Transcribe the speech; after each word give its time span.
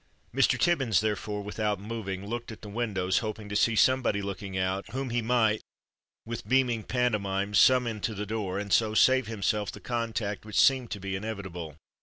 Mr. 0.33 0.57
Tibbins, 0.57 0.99
therefore, 0.99 1.43
without 1.43 1.79
moving, 1.79 2.25
looked 2.25 2.51
at 2.51 2.63
the 2.63 2.69
windows, 2.69 3.19
hoping 3.19 3.47
to 3.49 3.55
see 3.55 3.75
somebody 3.75 4.19
looking 4.19 4.57
out 4.57 4.89
whom 4.89 5.11
he 5.11 5.21
might 5.21 5.61
with 6.25 6.47
beaming 6.49 6.81
pantomime 6.81 7.53
summon 7.53 8.01
to 8.01 8.15
the 8.15 8.25
door, 8.25 8.57
and 8.57 8.73
so 8.73 8.95
save 8.95 9.27
himself 9.27 9.71
the 9.71 9.79
contact 9.79 10.43
which 10.43 10.59
seemed 10.59 10.89
to 10.89 10.99
be 10.99 11.15
inevitable. 11.15 11.75